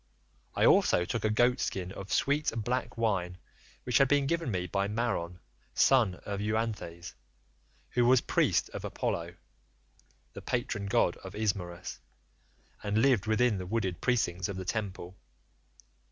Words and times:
I 0.55 0.65
also 0.65 1.05
took 1.05 1.23
a 1.23 1.29
goatskin 1.29 1.91
of 1.91 2.11
sweet 2.11 2.51
black 2.57 2.97
wine 2.97 3.37
which 3.83 3.99
had 3.99 4.07
been 4.07 4.25
given 4.25 4.49
me 4.49 4.65
by 4.65 4.87
Maron, 4.87 5.39
son 5.75 6.15
of 6.25 6.39
Euanthes, 6.41 7.13
who 7.91 8.05
was 8.07 8.19
priest 8.19 8.69
of 8.69 8.83
Apollo 8.83 9.35
the 10.33 10.41
patron 10.41 10.87
god 10.87 11.17
of 11.17 11.35
Ismarus, 11.35 11.99
and 12.81 12.97
lived 12.97 13.27
within 13.27 13.59
the 13.59 13.67
wooded 13.67 14.01
precincts 14.01 14.49
of 14.49 14.57
the 14.57 14.65
temple. 14.65 15.15